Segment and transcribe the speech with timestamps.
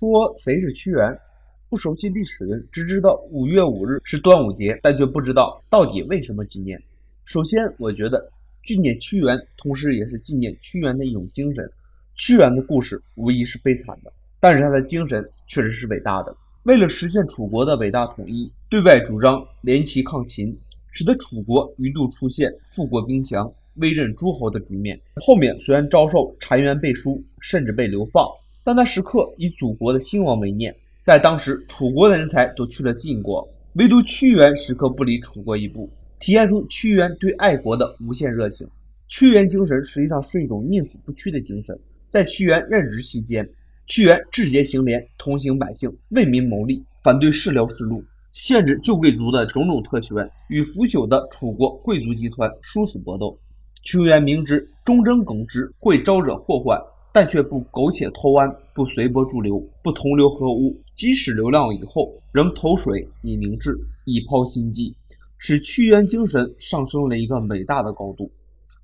[0.00, 1.14] 说谁是屈原？
[1.68, 6.82] 不熟悉历史人只知道五月五日是端午节，但却不知道到底为什么纪念。
[7.24, 8.26] 首先，我觉得
[8.64, 11.70] 纪念屈原，同时也是纪念屈原的一种精神。
[12.14, 14.10] 屈原的故事无疑是悲惨的，
[14.40, 16.34] 但是他的精神确实是伟大的。
[16.62, 20.58] 为了实现楚国的伟大统一，对外主张联齐抗秦，
[20.92, 24.98] 使得楚国一度出现富国兵强、威震诸侯的局面。
[25.16, 28.26] 后面虽然遭受澶渊背书，甚至被流放，
[28.62, 30.74] 但他时刻以祖国的兴亡为念。
[31.02, 38.68] 在当时，楚国的人才都去了晋国，唯独屈原时刻不离楚国一步，体现出屈原对爱国的无限热情。
[39.08, 41.76] 屈原精神实际上是一种宁死不屈的精神。
[42.10, 43.48] 在屈原任职期间，
[43.86, 53.36] 屈原志节行廉，同情百姓，为民谋利，反对世僚世禄，限制旧贵族的种种特权，与腐朽的楚国贵族集团殊死搏斗。
[53.82, 56.78] 屈原明知忠贞耿直会招惹祸患。
[57.12, 60.76] 但却不苟且偷安，不随波逐流，不同流合污。
[60.94, 64.94] 即使流浪以后，仍投水以明志，以抛心机，
[65.38, 68.30] 使屈原精神上升了一个伟大的高度。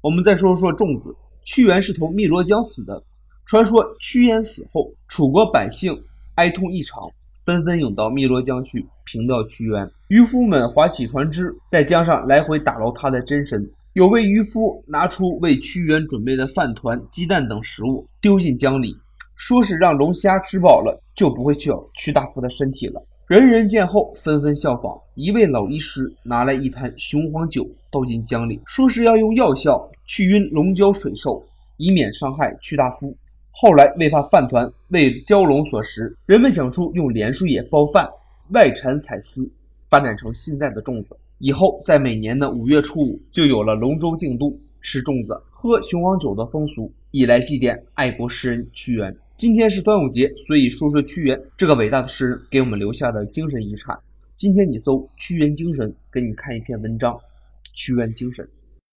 [0.00, 1.14] 我们再说说粽子。
[1.46, 3.02] 屈原是投汨罗江死的。
[3.44, 5.94] 传说屈原死后，楚国百姓
[6.36, 7.06] 哀痛异常，
[7.44, 9.86] 纷纷涌到汨罗江去凭吊屈原。
[10.08, 13.70] 渔夫们划起船只，在江上来回打捞他的真身。
[13.94, 18.92] 有位渔夫拿出为屈原准备的饭团、鸡蛋等食物，丢进江里，
[19.36, 23.00] 说是让龙虾吃饱了就不会去咬屈大夫的身体了。
[23.28, 24.92] 人人见后纷纷效仿。
[25.14, 31.40] 一位老医师拿来一坛雄黄酒，倒进江里，说是要用药效去晕龙蛟水兽，
[31.76, 33.16] 以免伤害屈大夫。
[33.52, 38.10] 后来为怕饭团为蛟龙所食，人们想出用莲树叶包饭，
[38.48, 39.48] 外缠彩丝，
[39.88, 41.16] 发展成现在的粽子。
[41.44, 49.14] 以后，在每年的五月初五，就有了龙舟竞渡、吃粽子、喝雄黄酒的风俗，以来祭奠爱国诗人屈原。
[49.36, 53.94] 今天是端午节，所以说说屈原这个伟大的诗人给我们留下的精神遗产。
[54.34, 57.12] 今天你搜“屈原精神”，给你看一篇文章，
[57.74, 58.42] 《屈原精神》。